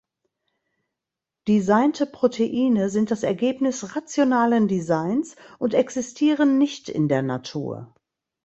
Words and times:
Designte 1.47 2.07
Proteine 2.07 2.89
sind 2.89 3.11
das 3.11 3.21
Ergebnis 3.21 3.95
rationalen 3.95 4.67
Designs 4.67 5.35
und 5.59 5.75
existieren 5.75 6.57
nicht 6.57 6.89
in 6.89 7.07
der 7.07 7.21
Natur. 7.21 7.93